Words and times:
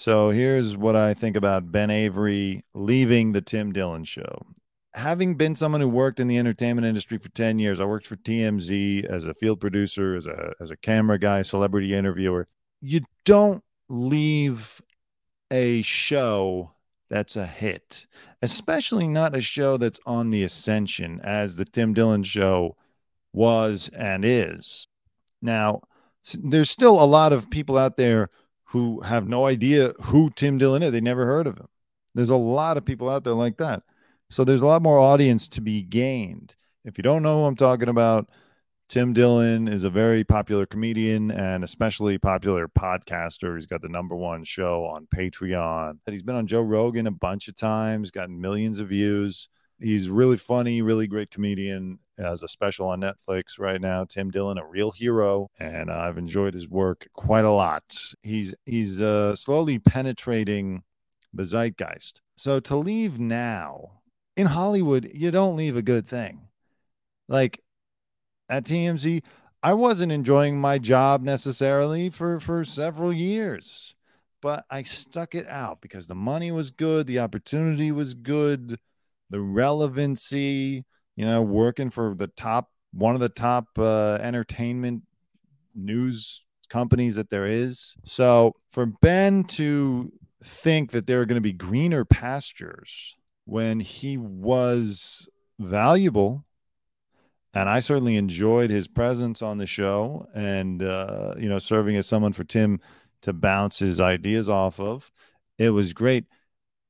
So 0.00 0.30
here's 0.30 0.78
what 0.78 0.96
I 0.96 1.12
think 1.12 1.36
about 1.36 1.70
Ben 1.70 1.90
Avery 1.90 2.64
leaving 2.72 3.32
the 3.32 3.42
Tim 3.42 3.70
Dillon 3.70 4.04
show. 4.04 4.46
Having 4.94 5.34
been 5.34 5.54
someone 5.54 5.82
who 5.82 5.90
worked 5.90 6.18
in 6.18 6.26
the 6.26 6.38
entertainment 6.38 6.86
industry 6.86 7.18
for 7.18 7.28
10 7.28 7.58
years, 7.58 7.80
I 7.80 7.84
worked 7.84 8.06
for 8.06 8.16
TMZ 8.16 9.04
as 9.04 9.26
a 9.26 9.34
field 9.34 9.60
producer, 9.60 10.16
as 10.16 10.24
a 10.24 10.54
as 10.58 10.70
a 10.70 10.76
camera 10.78 11.18
guy, 11.18 11.42
celebrity 11.42 11.92
interviewer. 11.92 12.48
You 12.80 13.02
don't 13.26 13.62
leave 13.90 14.80
a 15.50 15.82
show 15.82 16.72
that's 17.10 17.36
a 17.36 17.46
hit, 17.46 18.06
especially 18.40 19.06
not 19.06 19.36
a 19.36 19.42
show 19.42 19.76
that's 19.76 20.00
on 20.06 20.30
the 20.30 20.44
ascension 20.44 21.20
as 21.22 21.56
the 21.56 21.66
Tim 21.66 21.92
Dillon 21.92 22.22
show 22.22 22.74
was 23.34 23.90
and 23.94 24.24
is. 24.24 24.88
Now, 25.42 25.82
there's 26.42 26.70
still 26.70 27.02
a 27.02 27.04
lot 27.04 27.34
of 27.34 27.50
people 27.50 27.76
out 27.76 27.98
there 27.98 28.30
who 28.70 29.00
have 29.00 29.28
no 29.28 29.46
idea 29.46 29.92
who 30.04 30.30
Tim 30.30 30.58
Dillon 30.58 30.82
is. 30.82 30.92
They 30.92 31.00
never 31.00 31.26
heard 31.26 31.46
of 31.46 31.58
him. 31.58 31.68
There's 32.14 32.30
a 32.30 32.36
lot 32.36 32.76
of 32.76 32.84
people 32.84 33.08
out 33.08 33.24
there 33.24 33.34
like 33.34 33.56
that. 33.58 33.82
So 34.30 34.44
there's 34.44 34.62
a 34.62 34.66
lot 34.66 34.82
more 34.82 34.98
audience 34.98 35.48
to 35.48 35.60
be 35.60 35.82
gained. 35.82 36.54
If 36.84 36.96
you 36.96 37.02
don't 37.02 37.22
know 37.22 37.40
who 37.40 37.46
I'm 37.46 37.56
talking 37.56 37.88
about, 37.88 38.28
Tim 38.88 39.12
Dillon 39.12 39.68
is 39.68 39.84
a 39.84 39.90
very 39.90 40.24
popular 40.24 40.66
comedian 40.66 41.30
and 41.30 41.62
especially 41.64 42.18
popular 42.18 42.68
podcaster. 42.68 43.56
He's 43.56 43.66
got 43.66 43.82
the 43.82 43.88
number 43.88 44.14
one 44.14 44.44
show 44.44 44.84
on 44.84 45.06
Patreon. 45.14 45.98
He's 46.06 46.22
been 46.22 46.36
on 46.36 46.46
Joe 46.46 46.62
Rogan 46.62 47.06
a 47.06 47.12
bunch 47.12 47.48
of 47.48 47.56
times, 47.56 48.10
gotten 48.10 48.40
millions 48.40 48.78
of 48.78 48.88
views. 48.88 49.48
He's 49.80 50.08
really 50.08 50.36
funny, 50.36 50.82
really 50.82 51.06
great 51.06 51.30
comedian. 51.30 51.98
Has 52.20 52.42
a 52.42 52.48
special 52.48 52.88
on 52.88 53.00
Netflix 53.00 53.58
right 53.58 53.80
now. 53.80 54.04
Tim 54.04 54.30
Dillon, 54.30 54.58
a 54.58 54.66
real 54.66 54.90
hero, 54.90 55.48
and 55.58 55.90
I've 55.90 56.18
enjoyed 56.18 56.52
his 56.52 56.68
work 56.68 57.08
quite 57.14 57.46
a 57.46 57.50
lot. 57.50 57.82
He's 58.22 58.54
he's 58.66 59.00
uh, 59.00 59.34
slowly 59.34 59.78
penetrating 59.78 60.82
the 61.32 61.44
zeitgeist. 61.44 62.20
So 62.36 62.60
to 62.60 62.76
leave 62.76 63.18
now 63.18 64.00
in 64.36 64.46
Hollywood, 64.46 65.10
you 65.14 65.30
don't 65.30 65.56
leave 65.56 65.76
a 65.76 65.82
good 65.82 66.06
thing. 66.06 66.48
Like 67.28 67.60
at 68.48 68.64
TMZ, 68.64 69.24
I 69.62 69.74
wasn't 69.74 70.12
enjoying 70.12 70.60
my 70.60 70.78
job 70.78 71.22
necessarily 71.22 72.10
for 72.10 72.40
for 72.40 72.64
several 72.64 73.12
years, 73.12 73.94
but 74.42 74.64
I 74.70 74.82
stuck 74.82 75.34
it 75.34 75.46
out 75.46 75.80
because 75.80 76.06
the 76.06 76.14
money 76.14 76.50
was 76.50 76.70
good, 76.70 77.06
the 77.06 77.20
opportunity 77.20 77.92
was 77.92 78.14
good, 78.14 78.78
the 79.30 79.40
relevancy, 79.40 80.84
you 81.20 81.26
know, 81.26 81.42
working 81.42 81.90
for 81.90 82.14
the 82.14 82.28
top 82.28 82.70
one 82.94 83.14
of 83.14 83.20
the 83.20 83.28
top 83.28 83.66
uh, 83.76 84.14
entertainment 84.22 85.02
news 85.74 86.42
companies 86.70 87.14
that 87.16 87.28
there 87.28 87.44
is. 87.44 87.94
So 88.06 88.54
for 88.70 88.86
Ben 88.86 89.44
to 89.44 90.10
think 90.42 90.92
that 90.92 91.06
there 91.06 91.20
are 91.20 91.26
going 91.26 91.34
to 91.34 91.42
be 91.42 91.52
greener 91.52 92.06
pastures 92.06 93.18
when 93.44 93.80
he 93.80 94.16
was 94.16 95.28
valuable 95.58 96.46
and 97.52 97.68
I 97.68 97.80
certainly 97.80 98.16
enjoyed 98.16 98.70
his 98.70 98.88
presence 98.88 99.42
on 99.42 99.58
the 99.58 99.66
show 99.66 100.26
and 100.34 100.82
uh, 100.82 101.34
you 101.36 101.50
know 101.50 101.58
serving 101.58 101.96
as 101.96 102.06
someone 102.06 102.32
for 102.32 102.44
Tim 102.44 102.80
to 103.20 103.34
bounce 103.34 103.78
his 103.78 104.00
ideas 104.00 104.48
off 104.48 104.80
of. 104.80 105.12
It 105.58 105.70
was 105.70 105.92
great, 105.92 106.24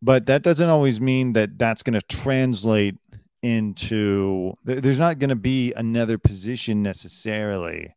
but 0.01 0.27
that 0.27 0.43
doesn't 0.43 0.69
always 0.69 1.01
mean 1.01 1.33
that 1.33 1.59
that's 1.59 1.83
going 1.83 1.99
to 1.99 2.07
translate 2.07 2.95
into. 3.43 4.55
There's 4.65 4.99
not 4.99 5.19
going 5.19 5.31
to 5.31 5.37
be 5.37 5.73
another 5.75 6.19
position 6.19 6.83
necessarily 6.83 7.95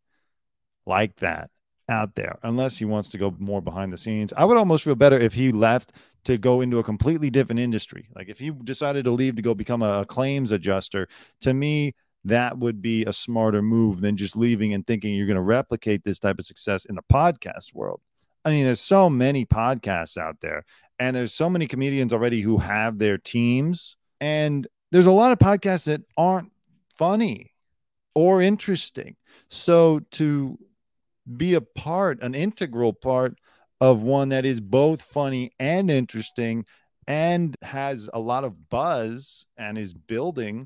like 0.85 1.17
that 1.17 1.49
out 1.89 2.15
there 2.15 2.39
unless 2.43 2.77
he 2.77 2.85
wants 2.85 3.09
to 3.09 3.17
go 3.17 3.35
more 3.39 3.61
behind 3.61 3.91
the 3.91 3.97
scenes. 3.97 4.33
I 4.35 4.45
would 4.45 4.57
almost 4.57 4.83
feel 4.83 4.95
better 4.95 5.17
if 5.17 5.33
he 5.33 5.51
left 5.51 5.93
to 6.25 6.37
go 6.37 6.61
into 6.61 6.79
a 6.79 6.83
completely 6.83 7.29
different 7.29 7.59
industry. 7.59 8.07
Like 8.15 8.29
if 8.29 8.39
he 8.39 8.51
decided 8.51 9.05
to 9.05 9.11
leave 9.11 9.35
to 9.35 9.41
go 9.41 9.53
become 9.53 9.81
a 9.81 10.05
claims 10.05 10.51
adjuster, 10.51 11.07
to 11.41 11.53
me 11.53 11.93
that 12.25 12.57
would 12.57 12.81
be 12.81 13.03
a 13.03 13.13
smarter 13.13 13.61
move 13.61 14.01
than 14.01 14.15
just 14.15 14.37
leaving 14.37 14.73
and 14.73 14.87
thinking 14.87 15.13
you're 15.13 15.27
going 15.27 15.35
to 15.35 15.41
replicate 15.41 16.03
this 16.03 16.19
type 16.19 16.39
of 16.39 16.45
success 16.45 16.85
in 16.85 16.95
the 16.95 17.03
podcast 17.11 17.73
world. 17.73 18.01
I 18.45 18.51
mean, 18.51 18.65
there's 18.65 18.81
so 18.81 19.09
many 19.09 19.45
podcasts 19.45 20.17
out 20.17 20.41
there, 20.41 20.65
and 20.99 21.15
there's 21.15 21.33
so 21.33 21.49
many 21.49 21.65
comedians 21.67 22.13
already 22.13 22.41
who 22.41 22.57
have 22.57 22.99
their 22.99 23.17
teams, 23.17 23.97
and 24.19 24.67
there's 24.93 25.07
a 25.07 25.11
lot 25.11 25.31
of 25.31 25.39
podcasts 25.39 25.87
that 25.87 26.03
aren't 26.15 26.51
funny 26.95 27.51
or 28.13 28.41
interesting. 28.41 29.15
So 29.49 29.99
to 30.11 30.57
be 31.35 31.55
a 31.55 31.61
part, 31.61 32.21
an 32.21 32.35
integral 32.35 32.93
part 32.93 33.39
of 33.81 34.03
one 34.03 34.29
that 34.29 34.45
is 34.45 34.61
both 34.61 35.01
funny 35.01 35.51
and 35.59 35.89
interesting 35.89 36.65
and 37.07 37.57
has 37.63 38.09
a 38.13 38.19
lot 38.19 38.43
of 38.43 38.69
buzz 38.69 39.45
and 39.57 39.77
is 39.77 39.93
building 39.93 40.63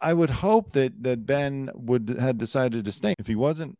I 0.00 0.12
would 0.12 0.30
hope 0.30 0.72
that 0.72 1.02
that 1.04 1.24
Ben 1.24 1.70
would 1.74 2.16
had 2.20 2.38
decided 2.38 2.84
to 2.84 2.92
stay 2.92 3.14
if 3.18 3.26
he 3.26 3.34
wasn't 3.34 3.78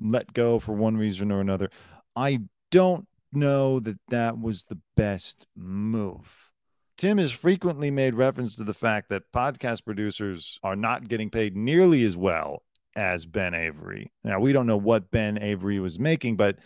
let 0.00 0.32
go 0.32 0.58
for 0.58 0.72
one 0.72 0.96
reason 0.96 1.30
or 1.30 1.40
another. 1.40 1.70
I 2.16 2.40
don't 2.70 3.06
know 3.32 3.78
that 3.80 3.98
that 4.08 4.40
was 4.40 4.64
the 4.64 4.78
best 4.96 5.46
move. 5.54 6.53
Tim 6.96 7.18
has 7.18 7.32
frequently 7.32 7.90
made 7.90 8.14
reference 8.14 8.56
to 8.56 8.64
the 8.64 8.74
fact 8.74 9.08
that 9.10 9.32
podcast 9.32 9.84
producers 9.84 10.58
are 10.62 10.76
not 10.76 11.08
getting 11.08 11.30
paid 11.30 11.56
nearly 11.56 12.04
as 12.04 12.16
well 12.16 12.62
as 12.94 13.26
Ben 13.26 13.54
Avery. 13.54 14.12
Now, 14.22 14.38
we 14.38 14.52
don't 14.52 14.66
know 14.66 14.76
what 14.76 15.10
Ben 15.10 15.38
Avery 15.38 15.80
was 15.80 15.98
making, 15.98 16.36
but 16.36 16.58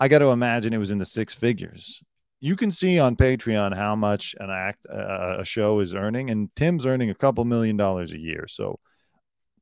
I 0.00 0.08
got 0.08 0.20
to 0.20 0.26
imagine 0.26 0.72
it 0.72 0.78
was 0.78 0.90
in 0.90 0.98
the 0.98 1.04
six 1.04 1.34
figures 1.34 2.02
you 2.40 2.56
can 2.56 2.70
see 2.70 2.98
on 2.98 3.16
Patreon 3.16 3.74
how 3.74 3.96
much 3.96 4.34
an 4.38 4.50
act 4.50 4.86
uh, 4.90 5.36
a 5.38 5.44
show 5.44 5.80
is 5.80 5.94
earning, 5.94 6.30
and 6.30 6.54
Tim's 6.54 6.86
earning 6.86 7.10
a 7.10 7.14
couple 7.14 7.44
million 7.44 7.76
dollars 7.76 8.12
a 8.12 8.18
year. 8.18 8.46
So 8.48 8.78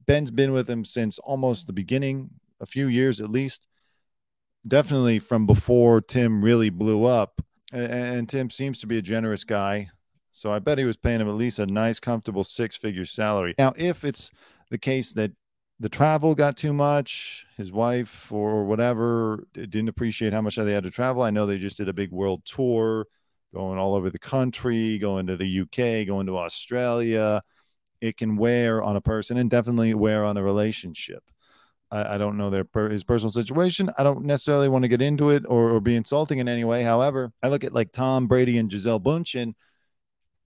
Ben's 0.07 0.31
been 0.31 0.53
with 0.53 0.69
him 0.69 0.85
since 0.85 1.19
almost 1.21 1.67
the 1.67 1.73
beginning, 1.73 2.31
a 2.61 2.67
few 2.67 2.87
years 2.87 3.21
at 3.21 3.31
least. 3.31 3.67
Definitely 4.67 5.19
from 5.19 5.47
before 5.47 6.01
Tim 6.01 6.43
really 6.43 6.71
blew 6.71 7.05
up. 7.05 7.41
And, 7.73 7.93
and 7.93 8.29
Tim 8.29 8.51
seems 8.51 8.81
to 8.81 8.87
be 8.87 8.99
a 8.99 9.03
generous 9.03 9.45
guy. 9.45 9.91
So 10.37 10.53
I 10.53 10.59
bet 10.59 10.78
he 10.78 10.84
was 10.84 10.97
paying 10.97 11.21
him 11.21 11.28
at 11.28 11.34
least 11.34 11.61
a 11.61 11.67
nice, 11.67 12.00
comfortable 12.00 12.43
six 12.43 12.77
figure 12.77 13.05
salary. 13.05 13.55
Now, 13.56 13.72
if 13.77 14.05
it's 14.05 14.31
the 14.71 14.78
case 14.78 15.12
that 15.12 15.31
the 15.81 15.89
travel 15.89 16.34
got 16.34 16.56
too 16.56 16.72
much. 16.72 17.47
His 17.56 17.72
wife 17.72 18.31
or 18.33 18.65
whatever 18.65 19.47
didn't 19.53 19.89
appreciate 19.89 20.33
how 20.33 20.41
much 20.41 20.56
they 20.56 20.73
had 20.73 20.84
to 20.84 20.91
travel. 20.91 21.23
I 21.23 21.31
know 21.31 21.47
they 21.47 21.59
just 21.59 21.77
did 21.77 21.89
a 21.89 21.93
big 21.93 22.11
world 22.11 22.43
tour, 22.44 23.06
going 23.53 23.78
all 23.78 23.94
over 23.94 24.11
the 24.11 24.19
country, 24.19 24.99
going 24.99 25.27
to 25.27 25.37
the 25.37 25.61
UK, 25.61 26.06
going 26.06 26.27
to 26.27 26.39
Australia. 26.39 27.43
It 28.00 28.17
can 28.17 28.37
wear 28.37 28.83
on 28.83 28.97
a 28.97 29.00
person 29.00 29.37
and 29.37 29.50
definitely 29.50 29.94
wear 29.94 30.25
on 30.25 30.37
a 30.37 30.43
relationship. 30.43 31.25
I, 31.91 32.15
I 32.15 32.19
don't 32.19 32.37
know 32.37 32.50
their 32.50 32.65
per, 32.65 32.89
his 32.89 33.05
personal 33.05 33.33
situation. 33.33 33.91
I 33.99 34.05
don't 34.05 34.25
necessarily 34.25 34.69
want 34.69 34.83
to 34.83 34.89
get 34.89 35.03
into 35.03 35.31
it 35.31 35.44
or, 35.49 35.71
or 35.71 35.81
be 35.81 35.97
insulting 35.97 36.39
in 36.39 36.49
any 36.49 36.65
way. 36.65 36.83
However, 36.83 37.33
I 37.43 37.49
look 37.49 37.65
at 37.65 37.73
like 37.73 37.93
Tom 37.93 38.27
Brady 38.27 38.59
and 38.59 38.71
Giselle 38.71 38.99
Gisele 38.99 39.00
Bündchen 39.00 39.55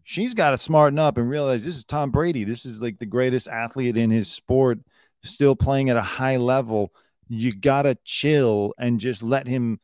she's 0.09 0.33
got 0.33 0.53
to 0.53 0.59
smarten 0.59 0.99
up 0.99 1.19
and 1.19 1.29
realize 1.29 1.67
this 1.67 1.77
is 1.77 1.85
Tom 1.85 2.11
Brady. 2.11 2.43
This 2.43 2.65
is 2.65 2.81
like 2.81 2.99
the 2.99 3.05
greatest 3.05 3.47
athlete 3.47 3.99
in 3.99 4.11
his 4.11 4.31
sport 4.31 4.79
still 5.23 5.55
playing 5.55 5.91
at 5.91 5.99
a 5.99 6.03
high 6.03 6.39
level, 6.39 6.95
you 7.29 7.53
gotta 7.53 7.95
chill 8.05 8.73
and 8.79 8.99
just 8.99 9.23
let 9.23 9.47
him 9.47 9.79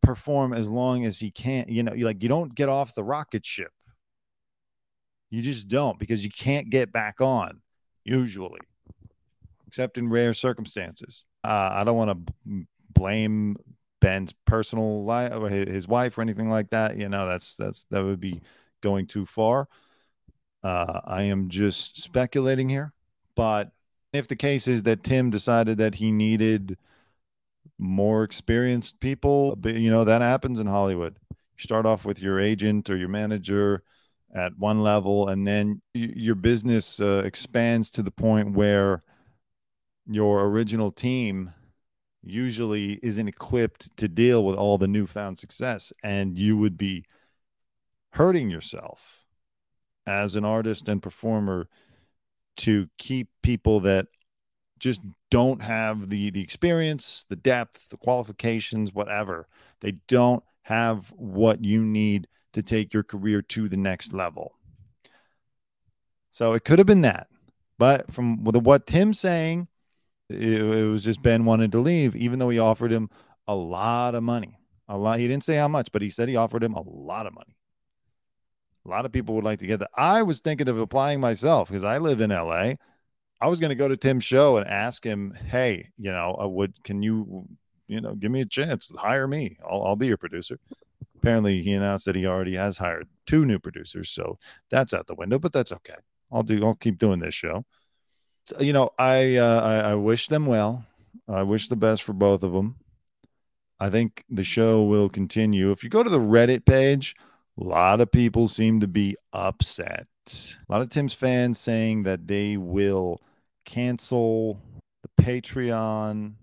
perform 0.00 0.52
as 0.52 0.68
long 0.68 1.04
as 1.04 1.18
he 1.18 1.32
can. 1.32 1.64
You 1.66 1.82
know, 1.82 1.92
like 1.92 2.22
you 2.22 2.28
don't 2.28 2.54
get 2.54 2.68
off 2.68 2.94
the 2.94 3.02
rocket 3.02 3.44
ship. 3.44 3.72
You 5.28 5.42
just 5.42 5.66
don't 5.66 5.98
because 5.98 6.22
you 6.22 6.30
can't 6.30 6.70
get 6.70 6.92
back 6.92 7.20
on 7.20 7.60
usually, 8.04 8.60
except 9.66 9.98
in 9.98 10.08
rare 10.08 10.34
circumstances. 10.34 11.24
Uh, 11.42 11.70
I 11.72 11.82
don't 11.82 11.96
want 11.96 12.10
to 12.10 12.32
b- 12.48 12.66
blame 12.94 13.56
Ben's 14.00 14.32
personal 14.46 15.04
life 15.04 15.32
or 15.34 15.48
his 15.48 15.88
wife 15.88 16.16
or 16.16 16.22
anything 16.22 16.48
like 16.48 16.70
that. 16.70 16.96
You 16.96 17.08
know, 17.08 17.26
that's 17.26 17.56
that's 17.56 17.86
that 17.90 18.04
would 18.04 18.20
be 18.20 18.40
going 18.80 19.06
too 19.06 19.24
far. 19.24 19.68
Uh, 20.62 21.00
I 21.04 21.22
am 21.22 21.48
just 21.48 22.00
speculating 22.00 22.68
here, 22.68 22.92
but 23.36 23.70
if 24.12 24.26
the 24.26 24.36
case 24.36 24.66
is 24.66 24.82
that 24.84 25.04
Tim 25.04 25.30
decided 25.30 25.78
that 25.78 25.94
he 25.94 26.10
needed 26.10 26.76
more 27.78 28.24
experienced 28.24 28.98
people, 28.98 29.56
you 29.64 29.90
know, 29.90 30.04
that 30.04 30.20
happens 30.20 30.58
in 30.58 30.66
Hollywood. 30.66 31.16
You 31.30 31.36
start 31.58 31.86
off 31.86 32.04
with 32.04 32.20
your 32.20 32.40
agent 32.40 32.90
or 32.90 32.96
your 32.96 33.08
manager 33.08 33.82
at 34.34 34.56
one 34.58 34.82
level, 34.82 35.28
and 35.28 35.46
then 35.46 35.80
your 35.94 36.34
business 36.34 37.00
uh, 37.00 37.22
expands 37.24 37.90
to 37.92 38.02
the 38.02 38.10
point 38.10 38.52
where 38.52 39.02
your 40.06 40.46
original 40.46 40.90
team 40.90 41.52
usually 42.22 42.98
isn't 43.02 43.28
equipped 43.28 43.96
to 43.96 44.08
deal 44.08 44.44
with 44.44 44.56
all 44.56 44.76
the 44.76 44.88
newfound 44.88 45.38
success, 45.38 45.92
and 46.02 46.38
you 46.38 46.56
would 46.56 46.76
be 46.76 47.04
hurting 48.12 48.50
yourself 48.50 49.26
as 50.06 50.36
an 50.36 50.44
artist 50.44 50.88
and 50.88 51.02
performer 51.02 51.68
to 52.56 52.88
keep 52.98 53.28
people 53.42 53.80
that 53.80 54.06
just 54.78 55.00
don't 55.30 55.62
have 55.62 56.08
the 56.08 56.30
the 56.30 56.42
experience, 56.42 57.24
the 57.28 57.36
depth, 57.36 57.88
the 57.90 57.96
qualifications, 57.96 58.92
whatever. 58.92 59.48
They 59.80 59.92
don't 60.08 60.42
have 60.62 61.12
what 61.16 61.64
you 61.64 61.84
need 61.84 62.28
to 62.52 62.62
take 62.62 62.94
your 62.94 63.02
career 63.02 63.42
to 63.42 63.68
the 63.68 63.76
next 63.76 64.12
level. 64.12 64.54
So 66.30 66.52
it 66.52 66.64
could 66.64 66.78
have 66.78 66.86
been 66.86 67.02
that. 67.02 67.28
But 67.78 68.12
from 68.12 68.44
what 68.44 68.86
Tim's 68.86 69.20
saying, 69.20 69.68
it, 70.28 70.62
it 70.62 70.88
was 70.88 71.04
just 71.04 71.22
Ben 71.22 71.44
wanted 71.44 71.72
to 71.72 71.78
leave, 71.78 72.16
even 72.16 72.38
though 72.38 72.48
he 72.48 72.58
offered 72.58 72.92
him 72.92 73.10
a 73.46 73.54
lot 73.54 74.14
of 74.14 74.22
money. 74.22 74.58
A 74.88 74.96
lot. 74.96 75.18
He 75.18 75.28
didn't 75.28 75.44
say 75.44 75.56
how 75.56 75.68
much, 75.68 75.92
but 75.92 76.02
he 76.02 76.10
said 76.10 76.28
he 76.28 76.36
offered 76.36 76.64
him 76.64 76.74
a 76.74 76.82
lot 76.82 77.26
of 77.26 77.34
money. 77.34 77.57
A 78.88 78.90
lot 78.90 79.04
of 79.04 79.12
people 79.12 79.34
would 79.34 79.44
like 79.44 79.58
to 79.58 79.66
get 79.66 79.80
that. 79.80 79.90
I 79.96 80.22
was 80.22 80.40
thinking 80.40 80.68
of 80.68 80.78
applying 80.78 81.20
myself 81.20 81.68
because 81.68 81.84
I 81.84 81.98
live 81.98 82.22
in 82.22 82.30
LA. 82.30 82.74
I 83.40 83.46
was 83.46 83.60
going 83.60 83.68
to 83.68 83.76
go 83.76 83.86
to 83.86 83.96
Tim's 83.96 84.24
show 84.24 84.56
and 84.56 84.66
ask 84.66 85.04
him, 85.04 85.34
"Hey, 85.34 85.90
you 85.98 86.10
know, 86.10 86.36
uh, 86.40 86.48
would 86.48 86.82
can 86.84 87.02
you, 87.02 87.46
you 87.86 88.00
know, 88.00 88.14
give 88.14 88.32
me 88.32 88.40
a 88.40 88.46
chance, 88.46 88.90
hire 88.96 89.28
me? 89.28 89.58
I'll, 89.68 89.82
I'll 89.82 89.96
be 89.96 90.06
your 90.06 90.16
producer." 90.16 90.58
Apparently, 91.16 91.62
he 91.62 91.72
announced 91.72 92.06
that 92.06 92.16
he 92.16 92.26
already 92.26 92.54
has 92.54 92.78
hired 92.78 93.08
two 93.26 93.44
new 93.44 93.58
producers, 93.58 94.08
so 94.08 94.38
that's 94.70 94.94
out 94.94 95.06
the 95.06 95.14
window. 95.14 95.38
But 95.38 95.52
that's 95.52 95.72
okay. 95.72 95.96
I'll 96.32 96.42
do. 96.42 96.64
I'll 96.64 96.74
keep 96.74 96.98
doing 96.98 97.18
this 97.18 97.34
show. 97.34 97.64
So, 98.44 98.60
you 98.60 98.72
know, 98.72 98.88
I, 98.98 99.36
uh, 99.36 99.60
I 99.60 99.90
I 99.90 99.94
wish 99.96 100.28
them 100.28 100.46
well. 100.46 100.86
I 101.28 101.42
wish 101.42 101.68
the 101.68 101.76
best 101.76 102.02
for 102.02 102.14
both 102.14 102.42
of 102.42 102.52
them. 102.52 102.76
I 103.78 103.90
think 103.90 104.24
the 104.30 104.44
show 104.44 104.82
will 104.84 105.08
continue. 105.08 105.70
If 105.70 105.84
you 105.84 105.90
go 105.90 106.02
to 106.02 106.10
the 106.10 106.18
Reddit 106.18 106.64
page, 106.64 107.14
a 107.60 107.64
lot 107.64 108.00
of 108.00 108.10
people 108.10 108.48
seem 108.48 108.80
to 108.80 108.88
be 108.88 109.16
upset. 109.32 110.06
A 110.68 110.72
lot 110.72 110.82
of 110.82 110.90
Tim's 110.90 111.14
fans 111.14 111.58
saying 111.58 112.04
that 112.04 112.26
they 112.28 112.56
will 112.56 113.20
cancel 113.64 114.60
the 115.02 115.22
Patreon. 115.22 116.34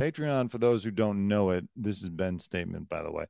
Patreon, 0.00 0.50
for 0.50 0.58
those 0.58 0.84
who 0.84 0.90
don't 0.90 1.26
know 1.28 1.50
it, 1.50 1.66
this 1.76 2.02
is 2.02 2.08
Ben's 2.08 2.44
statement, 2.44 2.88
by 2.88 3.02
the 3.02 3.10
way. 3.10 3.24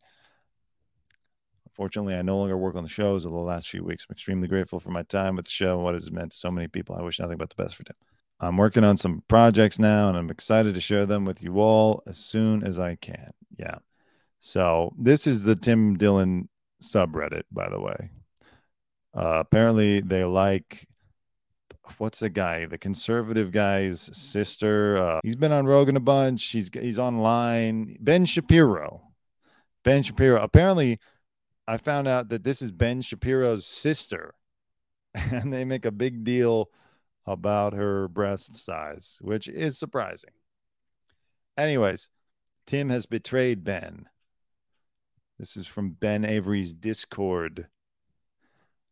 Unfortunately, 1.67 2.15
I 2.15 2.23
no 2.23 2.37
longer 2.37 2.59
work 2.59 2.75
on 2.75 2.83
the 2.83 2.89
shows 2.89 3.25
over 3.25 3.35
the 3.35 3.41
last 3.41 3.69
few 3.69 3.83
weeks. 3.83 4.05
I'm 4.09 4.13
extremely 4.13 4.49
grateful 4.49 4.81
for 4.81 4.91
my 4.91 5.03
time 5.05 5.37
with 5.37 5.47
the 5.47 5.51
show 5.51 5.77
and 5.77 5.85
what 5.85 5.95
it 5.95 6.03
has 6.03 6.11
meant 6.11 6.33
to 6.33 6.39
so 6.39 6.51
many 6.51 6.69
people. 6.69 6.95
I 6.95 7.03
wish 7.03 7.19
nothing 7.19 7.39
but 7.39 7.49
the 7.49 7.63
best 7.63 7.75
for 7.75 7.85
Tim. 7.85 7.97
I'm 8.39 8.57
working 8.57 8.85
on 8.85 8.97
some 8.97 9.23
projects 9.29 9.79
now, 9.79 10.09
and 10.09 10.17
I'm 10.17 10.31
excited 10.31 10.75
to 10.75 10.81
share 10.81 11.07
them 11.07 11.25
with 11.25 11.43
you 11.43 11.59
all 11.59 12.03
as 12.07 12.19
soon 12.19 12.63
as 12.63 12.79
I 12.79 12.97
can. 12.97 13.31
Yeah. 13.57 13.79
So 14.41 14.93
this 14.99 15.27
is 15.27 15.45
the 15.45 15.55
Tim 15.55 15.97
Dillon 15.97 16.50
subreddit, 16.83 17.43
by 17.51 17.69
the 17.69 17.81
way. 17.81 18.11
Uh, 19.15 19.39
apparently, 19.41 20.01
they 20.01 20.25
like 20.25 20.87
what's 21.99 22.21
the 22.21 22.31
guy, 22.31 22.67
the 22.67 22.79
conservative 22.79 23.53
guy's 23.53 24.01
sister. 24.17 24.97
Uh, 24.97 25.21
he's 25.23 25.37
been 25.37 25.53
on 25.53 25.67
Rogan 25.67 25.97
a 25.97 26.01
bunch. 26.01 26.45
He's 26.47 26.71
he's 26.73 26.99
online. 26.99 27.97
Ben 28.01 28.25
Shapiro. 28.25 29.03
Ben 29.85 30.03
Shapiro. 30.03 30.41
Apparently, 30.41 30.99
I 31.67 31.77
found 31.77 32.09
out 32.09 32.29
that 32.29 32.45
this 32.45 32.63
is 32.63 32.71
Ben 32.71 33.01
Shapiro's 33.01 33.67
sister, 33.67 34.35
and 35.15 35.53
they 35.53 35.65
make 35.65 35.85
a 35.85 35.93
big 35.93 36.25
deal 36.25 36.71
about 37.27 37.73
her 37.75 38.09
breast 38.09 38.57
size, 38.57 39.19
which 39.21 39.49
is 39.49 39.79
surprising. 39.79 40.31
Anyways, 41.57 42.09
Tim 42.67 42.89
has 42.91 43.07
betrayed 43.07 43.65
Ben. 43.65 44.09
This 45.41 45.57
is 45.57 45.67
from 45.67 45.93
Ben 45.93 46.27
Avery's 46.27 46.75
Discord. 46.75 47.67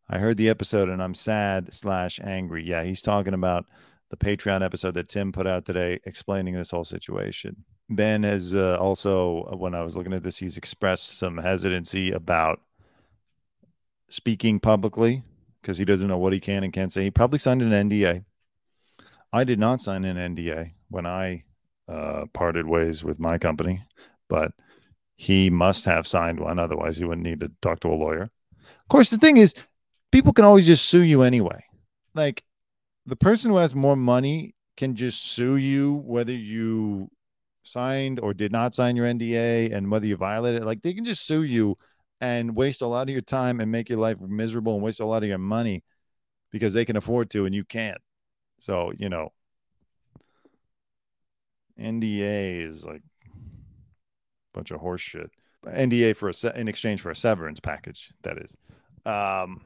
I 0.09 0.17
heard 0.17 0.35
the 0.35 0.49
episode 0.49 0.89
and 0.89 0.99
I'm 0.99 1.13
sad 1.13 1.71
slash 1.71 2.19
angry. 2.23 2.67
Yeah, 2.67 2.83
he's 2.83 3.03
talking 3.03 3.35
about 3.35 3.67
the 4.09 4.17
Patreon 4.17 4.65
episode 4.65 4.95
that 4.95 5.09
Tim 5.09 5.31
put 5.31 5.45
out 5.45 5.63
today 5.63 5.99
explaining 6.05 6.55
this 6.55 6.71
whole 6.71 6.85
situation. 6.85 7.65
Ben 7.91 8.23
has 8.23 8.55
uh, 8.55 8.79
also, 8.79 9.43
uh, 9.43 9.57
when 9.57 9.75
I 9.75 9.83
was 9.83 9.95
looking 9.95 10.11
at 10.11 10.23
this, 10.23 10.39
he's 10.39 10.57
expressed 10.57 11.19
some 11.19 11.37
hesitancy 11.37 12.11
about 12.13 12.59
speaking 14.07 14.59
publicly 14.59 15.21
because 15.61 15.77
he 15.77 15.85
doesn't 15.85 16.07
know 16.07 16.17
what 16.17 16.33
he 16.33 16.39
can 16.39 16.63
and 16.63 16.73
can't 16.73 16.91
say. 16.91 17.03
He 17.03 17.11
probably 17.11 17.37
signed 17.37 17.61
an 17.61 17.89
NDA. 17.89 18.25
I 19.31 19.43
did 19.43 19.59
not 19.59 19.81
sign 19.81 20.03
an 20.03 20.35
NDA 20.35 20.71
when 20.89 21.05
I 21.05 21.43
uh, 21.87 22.25
parted 22.33 22.65
ways 22.65 23.03
with 23.03 23.19
my 23.19 23.37
company, 23.37 23.83
but 24.27 24.51
he 25.19 25.49
must 25.49 25.83
have 25.83 26.07
signed 26.07 26.39
one. 26.39 26.57
Otherwise, 26.59 26.95
he 26.95 27.03
wouldn't 27.03 27.27
need 27.27 27.41
to 27.41 27.51
talk 27.61 27.81
to 27.81 27.89
a 27.89 27.93
lawyer. 27.93 28.31
Of 28.61 28.87
course, 28.87 29.09
the 29.09 29.17
thing 29.17 29.35
is, 29.35 29.53
people 30.13 30.31
can 30.31 30.45
always 30.45 30.65
just 30.65 30.87
sue 30.87 31.01
you 31.01 31.23
anyway. 31.23 31.61
Like 32.15 32.41
the 33.05 33.17
person 33.17 33.51
who 33.51 33.57
has 33.57 33.75
more 33.75 33.97
money 33.97 34.55
can 34.77 34.95
just 34.95 35.21
sue 35.21 35.57
you 35.57 35.95
whether 36.05 36.31
you 36.31 37.11
signed 37.63 38.21
or 38.21 38.33
did 38.33 38.53
not 38.53 38.73
sign 38.73 38.95
your 38.95 39.07
NDA 39.07 39.75
and 39.75 39.91
whether 39.91 40.07
you 40.07 40.15
violated 40.15 40.61
it. 40.61 40.65
Like 40.65 40.83
they 40.83 40.93
can 40.93 41.03
just 41.03 41.27
sue 41.27 41.43
you 41.43 41.77
and 42.21 42.55
waste 42.55 42.81
a 42.81 42.87
lot 42.87 43.09
of 43.09 43.09
your 43.09 43.19
time 43.19 43.59
and 43.59 43.69
make 43.69 43.89
your 43.89 43.99
life 43.99 44.21
miserable 44.21 44.75
and 44.75 44.81
waste 44.81 45.01
a 45.01 45.05
lot 45.05 45.21
of 45.23 45.27
your 45.27 45.37
money 45.37 45.83
because 46.49 46.71
they 46.71 46.85
can 46.85 46.95
afford 46.95 47.29
to 47.31 47.45
and 47.45 47.53
you 47.53 47.65
can't. 47.65 47.99
So, 48.61 48.93
you 48.97 49.09
know, 49.09 49.33
NDA 51.77 52.61
is 52.61 52.85
like 52.85 53.01
bunch 54.53 54.71
of 54.71 54.79
horse 54.79 55.01
shit. 55.01 55.29
NDA 55.65 56.15
for 56.15 56.29
a 56.29 56.33
se- 56.33 56.53
in 56.55 56.67
exchange 56.67 57.01
for 57.01 57.11
a 57.11 57.15
severance 57.15 57.59
package, 57.59 58.11
that 58.23 58.37
is. 58.37 58.55
Um, 59.05 59.61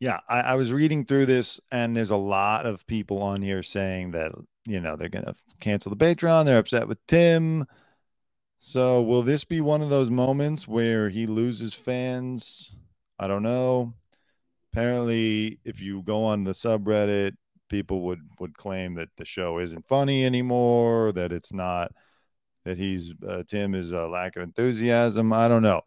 yeah, 0.00 0.18
I, 0.28 0.40
I 0.40 0.54
was 0.56 0.72
reading 0.72 1.04
through 1.04 1.26
this, 1.26 1.60
and 1.70 1.94
there's 1.94 2.10
a 2.10 2.16
lot 2.16 2.66
of 2.66 2.86
people 2.86 3.22
on 3.22 3.40
here 3.40 3.62
saying 3.62 4.12
that 4.12 4.32
you 4.66 4.80
know 4.80 4.96
they're 4.96 5.08
gonna 5.08 5.34
cancel 5.60 5.94
the 5.94 6.04
Patreon. 6.04 6.44
They're 6.44 6.58
upset 6.58 6.88
with 6.88 7.04
Tim. 7.06 7.66
So 8.58 9.02
will 9.02 9.22
this 9.22 9.44
be 9.44 9.60
one 9.60 9.82
of 9.82 9.90
those 9.90 10.10
moments 10.10 10.66
where 10.68 11.08
he 11.08 11.26
loses 11.26 11.74
fans? 11.74 12.74
I 13.18 13.26
don't 13.28 13.42
know. 13.42 13.94
Apparently, 14.72 15.58
if 15.64 15.80
you 15.80 16.02
go 16.02 16.24
on 16.24 16.44
the 16.44 16.52
subreddit, 16.52 17.36
people 17.68 18.02
would 18.02 18.20
would 18.40 18.56
claim 18.56 18.94
that 18.94 19.10
the 19.16 19.24
show 19.24 19.58
isn't 19.58 19.86
funny 19.86 20.24
anymore, 20.24 21.12
that 21.12 21.32
it's 21.32 21.52
not 21.52 21.92
that 22.64 22.78
he's 22.78 23.12
uh, 23.26 23.42
Tim 23.46 23.74
is 23.74 23.92
a 23.92 24.06
lack 24.06 24.36
of 24.36 24.42
enthusiasm. 24.42 25.32
I 25.32 25.48
don't 25.48 25.62
know. 25.62 25.82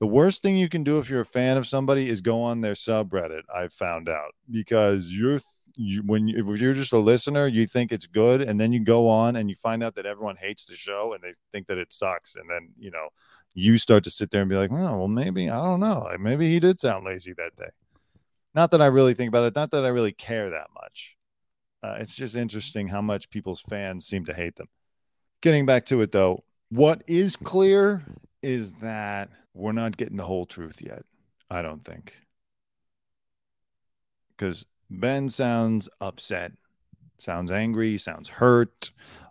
The 0.00 0.06
worst 0.06 0.42
thing 0.42 0.56
you 0.56 0.68
can 0.68 0.84
do 0.84 0.98
if 0.98 1.10
you're 1.10 1.22
a 1.22 1.26
fan 1.26 1.56
of 1.56 1.66
somebody 1.66 2.08
is 2.08 2.20
go 2.20 2.42
on 2.42 2.60
their 2.60 2.74
subreddit. 2.74 3.42
I've 3.54 3.72
found 3.72 4.08
out 4.08 4.32
because 4.50 5.12
you're 5.12 5.40
you, 5.74 6.02
when 6.02 6.28
you, 6.28 6.52
if 6.52 6.60
you're 6.60 6.74
just 6.74 6.92
a 6.92 6.98
listener, 6.98 7.46
you 7.46 7.66
think 7.66 7.92
it's 7.92 8.06
good, 8.06 8.42
and 8.42 8.60
then 8.60 8.72
you 8.72 8.80
go 8.80 9.08
on 9.08 9.36
and 9.36 9.48
you 9.48 9.56
find 9.56 9.82
out 9.82 9.94
that 9.94 10.06
everyone 10.06 10.36
hates 10.36 10.66
the 10.66 10.74
show 10.74 11.14
and 11.14 11.22
they 11.22 11.32
think 11.52 11.66
that 11.68 11.78
it 11.78 11.92
sucks, 11.92 12.36
and 12.36 12.48
then 12.50 12.70
you 12.78 12.90
know 12.90 13.08
you 13.54 13.76
start 13.78 14.04
to 14.04 14.10
sit 14.10 14.30
there 14.30 14.42
and 14.42 14.50
be 14.50 14.56
like, 14.56 14.70
oh, 14.70 14.98
well, 14.98 15.08
maybe 15.08 15.48
I 15.48 15.62
don't 15.62 15.80
know, 15.80 16.08
maybe 16.18 16.48
he 16.48 16.60
did 16.60 16.80
sound 16.80 17.04
lazy 17.04 17.32
that 17.32 17.56
day. 17.56 17.70
Not 18.54 18.70
that 18.72 18.82
I 18.82 18.86
really 18.86 19.14
think 19.14 19.28
about 19.28 19.44
it. 19.44 19.54
Not 19.54 19.70
that 19.70 19.84
I 19.84 19.88
really 19.88 20.12
care 20.12 20.50
that 20.50 20.68
much. 20.74 21.16
Uh, 21.82 21.96
it's 22.00 22.16
just 22.16 22.34
interesting 22.34 22.88
how 22.88 23.00
much 23.00 23.30
people's 23.30 23.60
fans 23.60 24.06
seem 24.06 24.24
to 24.24 24.34
hate 24.34 24.56
them. 24.56 24.68
Getting 25.40 25.66
back 25.66 25.84
to 25.86 26.00
it 26.00 26.12
though, 26.12 26.44
what 26.70 27.02
is 27.06 27.36
clear 27.36 28.02
is 28.42 28.74
that 28.74 29.30
we're 29.54 29.72
not 29.72 29.96
getting 29.96 30.16
the 30.16 30.24
whole 30.24 30.46
truth 30.46 30.80
yet. 30.82 31.02
I 31.50 31.62
don't 31.62 31.84
think. 31.84 32.14
Because 34.30 34.66
Ben 34.90 35.28
sounds 35.28 35.88
upset, 36.00 36.52
sounds 37.18 37.50
angry, 37.50 37.98
sounds 37.98 38.28
hurt. 38.28 38.90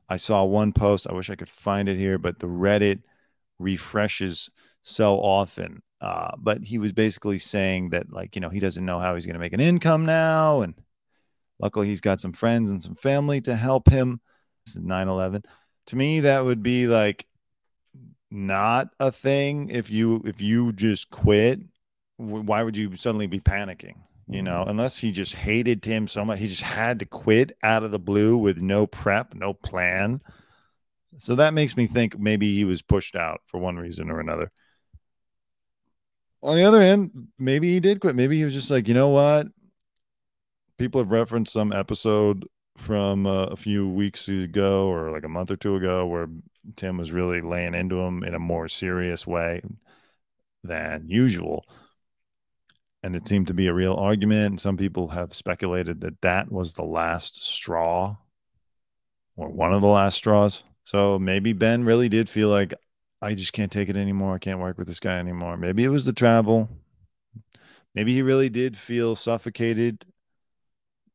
I 0.09 0.17
saw 0.17 0.43
one 0.43 0.73
post. 0.73 1.07
I 1.09 1.13
wish 1.13 1.29
I 1.29 1.35
could 1.35 1.49
find 1.49 1.87
it 1.87 1.97
here, 1.97 2.17
but 2.17 2.39
the 2.39 2.47
Reddit 2.47 3.01
refreshes 3.59 4.49
so 4.83 5.15
often. 5.15 5.81
Uh, 6.01 6.31
but 6.37 6.63
he 6.63 6.77
was 6.77 6.93
basically 6.93 7.39
saying 7.39 7.89
that, 7.89 8.11
like, 8.11 8.35
you 8.35 8.41
know, 8.41 8.49
he 8.49 8.59
doesn't 8.59 8.85
know 8.85 8.99
how 8.99 9.15
he's 9.15 9.25
going 9.25 9.33
to 9.33 9.39
make 9.39 9.53
an 9.53 9.59
income 9.59 10.05
now. 10.05 10.61
And 10.61 10.75
Luckily, 11.59 11.87
he's 11.87 12.01
got 12.01 12.19
some 12.19 12.33
friends 12.33 12.69
and 12.69 12.81
some 12.81 12.95
family 12.95 13.41
to 13.41 13.55
help 13.55 13.89
him. 13.89 14.21
This 14.65 14.75
is 14.75 14.81
9 14.81 15.07
11. 15.07 15.43
To 15.87 15.95
me, 15.95 16.21
that 16.21 16.45
would 16.45 16.61
be 16.61 16.87
like 16.87 17.27
not 18.29 18.89
a 18.99 19.11
thing 19.11 19.69
if 19.69 19.89
you 19.89 20.21
if 20.25 20.41
you 20.41 20.73
just 20.73 21.09
quit 21.09 21.59
why 22.17 22.63
would 22.63 22.75
you 22.75 22.95
suddenly 22.95 23.27
be 23.27 23.39
panicking 23.39 23.95
you 24.27 24.41
know? 24.41 24.59
Mm-hmm. 24.61 24.71
unless 24.71 24.97
he 24.97 25.11
just 25.11 25.33
hated 25.33 25.81
tim 25.81 26.07
so 26.07 26.25
much 26.25 26.39
he 26.39 26.47
just 26.47 26.61
had 26.61 26.99
to 26.99 27.05
quit 27.05 27.57
out 27.63 27.83
of 27.83 27.91
the 27.91 27.99
blue 27.99 28.37
with 28.37 28.61
no 28.61 28.85
prep 28.87 29.33
no 29.33 29.53
plan. 29.53 30.21
So 31.19 31.35
that 31.35 31.55
makes 31.55 31.75
me 31.75 31.87
think 31.87 32.19
maybe 32.19 32.53
he 32.53 32.63
was 32.63 32.83
pushed 32.83 33.15
out 33.15 33.41
for 33.45 33.59
one 33.59 33.77
reason 33.77 34.11
or 34.11 34.19
another. 34.19 34.51
On 36.43 36.55
the 36.55 36.63
other 36.63 36.81
hand 36.81 37.29
maybe 37.39 37.71
he 37.71 37.79
did 37.79 38.01
quit. 38.01 38.15
Maybe 38.15 38.37
he 38.37 38.43
was 38.43 38.53
just 38.53 38.69
like 38.69 38.87
you 38.87 38.93
know 38.93 39.09
what? 39.09 39.47
People 40.77 41.01
have 41.01 41.11
referenced 41.11 41.53
some 41.53 41.71
episode 41.71 42.45
from 42.77 43.25
uh, 43.25 43.45
a 43.45 43.55
few 43.55 43.87
weeks 43.87 44.29
ago 44.29 44.87
or 44.87 45.11
like 45.11 45.23
a 45.23 45.29
month 45.29 45.51
or 45.51 45.57
two 45.57 45.75
ago 45.75 46.05
where 46.05 46.27
Tim 46.75 46.97
was 46.97 47.11
really 47.11 47.41
laying 47.41 47.73
into 47.73 47.99
him 47.99 48.23
in 48.23 48.33
a 48.33 48.39
more 48.39 48.69
serious 48.69 49.25
way 49.25 49.61
than 50.63 51.05
usual. 51.07 51.65
And 53.03 53.15
it 53.15 53.27
seemed 53.27 53.47
to 53.47 53.53
be 53.53 53.67
a 53.67 53.73
real 53.73 53.95
argument. 53.95 54.45
And 54.45 54.59
some 54.59 54.77
people 54.77 55.09
have 55.09 55.33
speculated 55.33 56.01
that 56.01 56.21
that 56.21 56.51
was 56.51 56.73
the 56.73 56.83
last 56.83 57.43
straw 57.43 58.17
or 59.35 59.49
one 59.49 59.73
of 59.73 59.81
the 59.81 59.87
last 59.87 60.15
straws. 60.15 60.63
So 60.83 61.17
maybe 61.19 61.53
Ben 61.53 61.83
really 61.83 62.09
did 62.09 62.29
feel 62.29 62.49
like 62.49 62.73
I 63.21 63.33
just 63.33 63.53
can't 63.53 63.71
take 63.71 63.89
it 63.89 63.97
anymore. 63.97 64.35
I 64.35 64.39
can't 64.39 64.59
work 64.59 64.77
with 64.77 64.87
this 64.87 64.99
guy 64.99 65.17
anymore. 65.17 65.57
Maybe 65.57 65.83
it 65.83 65.89
was 65.89 66.05
the 66.05 66.13
travel. 66.13 66.69
Maybe 67.95 68.13
he 68.13 68.21
really 68.21 68.49
did 68.49 68.77
feel 68.77 69.15
suffocated. 69.15 70.05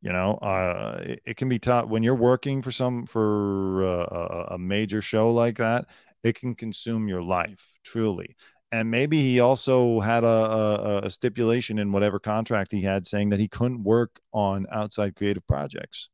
You 0.03 0.13
know, 0.13 0.35
uh, 0.43 1.01
it, 1.05 1.23
it 1.25 1.37
can 1.37 1.49
be 1.49 1.61
tough 1.61 1.87
when 1.87 2.03
you're 2.03 2.15
working 2.17 2.61
for 2.61 2.73
some 2.73 3.07
for 3.07 3.85
uh, 3.85 4.47
a, 4.51 4.59
major 4.59 5.01
show 5.01 5.31
like 5.31 5.59
that. 5.59 5.87
It 6.25 6.35
can 6.35 6.57
consume 6.57 7.07
your 7.07 7.23
life 7.23 7.75
truly. 7.85 8.37
And 8.73 8.91
maybe 8.91 9.21
he 9.21 9.39
also 9.39 10.01
had 10.01 10.25
a, 10.25 10.27
a, 10.27 11.01
a 11.05 11.11
stipulation 11.11 11.79
in 11.79 11.93
whatever 11.93 12.19
contract 12.19 12.73
he 12.73 12.83
had 12.83 13.07
saying 13.07 13.29
that 13.31 13.39
he 13.39 13.47
couldn't 13.47 13.85
work 13.85 14.19
on 14.33 14.67
outside 14.73 15.15
creative 15.15 15.47
projects. 15.47 16.09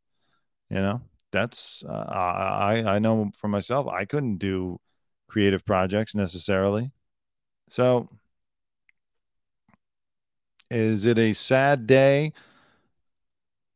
You 0.69 0.81
know, 0.81 1.01
that's 1.33 1.83
uh, 1.89 1.93
I 1.93 2.97
I 2.97 2.99
know 2.99 3.31
for 3.39 3.49
myself 3.49 3.87
I 3.87 4.05
couldn't 4.05 4.37
do 4.37 4.81
creative 5.29 5.65
projects 5.65 6.15
necessarily. 6.15 6.91
So, 7.69 8.09
is 10.71 11.05
it 11.07 11.19
a 11.19 11.33
sad 11.33 11.87
day? 11.87 12.33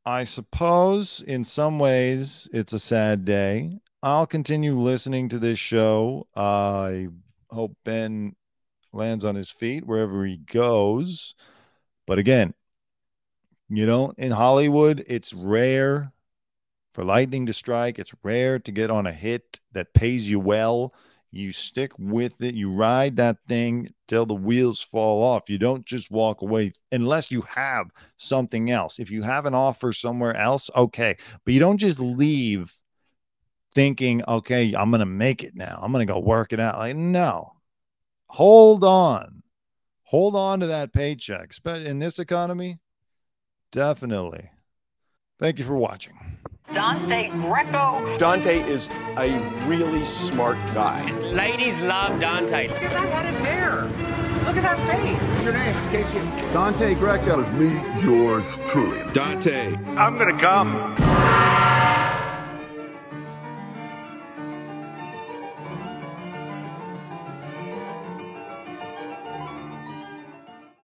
I 0.05 0.25
suppose 0.25 1.23
in 1.23 1.45
some 1.45 1.79
ways 1.79 2.49
it's 2.53 2.73
a 2.73 2.79
sad 2.79 3.25
day. 3.25 3.79
I'll 4.03 4.27
continue 4.27 4.75
listening 4.75 5.29
to 5.29 5.39
this 5.39 5.61
show. 5.61 6.27
I 6.35 7.09
hope 7.51 7.77
Ben 7.85 8.35
lands 8.93 9.25
on 9.25 9.37
his 9.37 9.51
feet 9.51 9.87
wherever 9.87 10.25
he 10.25 10.39
goes. 10.39 11.35
But 12.05 12.19
again, 12.19 12.55
you 13.69 13.87
know, 13.87 14.13
in 14.19 14.33
Hollywood, 14.33 15.05
it's 15.07 15.33
rare 15.33 16.13
for 16.93 17.05
lightning 17.05 17.47
to 17.47 17.53
strike. 17.53 18.01
It's 18.01 18.15
rare 18.25 18.59
to 18.59 18.73
get 18.73 18.91
on 18.91 19.07
a 19.07 19.13
hit 19.13 19.61
that 19.71 19.95
pays 19.95 20.29
you 20.29 20.41
well. 20.41 20.93
You 21.35 21.51
stick 21.51 21.93
with 21.99 22.43
it. 22.43 22.55
You 22.55 22.71
ride 22.71 23.17
that 23.17 23.39
thing 23.49 23.95
till 24.07 24.27
the 24.27 24.35
wheels 24.35 24.83
fall 24.83 25.23
off. 25.23 25.49
You 25.49 25.57
don't 25.57 25.87
just 25.87 26.11
walk 26.11 26.43
away 26.43 26.73
unless 26.93 27.31
you 27.31 27.41
have 27.43 27.91
something 28.19 28.71
else. 28.71 28.99
If 28.99 29.11
you 29.11 29.23
have 29.23 29.47
an 29.47 29.55
offer 29.55 29.95
somewhere 29.95 30.37
else, 30.37 30.71
okay. 30.77 31.17
But 31.45 31.55
you 31.55 31.61
don't 31.61 31.79
just 31.79 31.99
leave 31.99 32.77
thinking, 33.75 34.23
okay, 34.29 34.75
I'm 34.75 34.91
going 34.91 35.01
to 35.01 35.07
make 35.07 35.43
it 35.43 35.57
now. 35.57 35.79
I'm 35.81 35.91
going 35.91 36.07
to 36.07 36.13
go 36.13 36.21
work 36.21 36.53
it 36.53 36.61
out. 36.61 36.79
Like, 36.79 36.97
no, 36.97 37.55
hold 38.29 38.85
on. 38.85 39.43
Hold 40.05 40.37
on 40.37 40.61
to 40.61 40.67
that 40.67 40.93
paycheck. 40.93 41.55
In 41.65 41.99
this 41.99 42.19
economy, 42.19 42.81
definitely. 43.71 44.51
Thank 45.39 45.59
you 45.59 45.65
for 45.65 45.77
watching. 45.77 46.19
Dante 46.73 47.29
Greco. 47.29 48.17
Dante 48.19 48.61
is 48.61 48.89
a 49.19 49.39
really 49.67 50.07
smart 50.07 50.57
guy. 50.73 51.11
Ladies 51.21 51.79
love 51.81 52.19
Dante. 52.19 52.69
Look 52.69 52.83
at 52.83 52.93
that 52.93 53.09
head 53.09 53.35
of 53.35 53.41
hair. 53.41 53.83
Look 54.47 54.57
at 54.57 54.63
that 54.63 54.91
face. 54.91 55.21
What's 55.21 55.45
your 55.45 55.53
name? 55.53 55.91
Casey. 55.91 56.53
Dante 56.53 56.95
Greco. 56.95 57.39
Is 57.39 57.51
me 57.53 57.71
yours 58.03 58.59
truly. 58.67 59.03
Dante. 59.13 59.77
I'm 59.97 60.17
gonna 60.17 60.39
come. 60.39 61.12